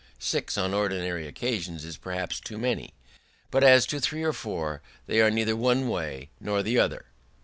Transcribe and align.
Six 0.17 0.57
on 0.57 0.73
ordinary 0.73 1.27
occasions 1.27 1.85
is 1.85 1.95
perhaps 1.95 2.39
too 2.39 2.57
many; 2.57 2.95
but 3.51 3.63
as 3.63 3.85
to 3.85 3.99
three 3.99 4.23
or 4.23 4.33
four, 4.33 4.81
they 5.05 5.21
are 5.21 5.29
neither 5.29 5.55
one 5.55 5.87
way 5.89 6.31
nor 6.39 6.63
the 6.63 6.79
other." 6.79 7.05